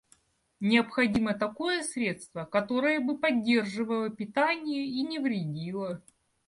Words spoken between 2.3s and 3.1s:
которое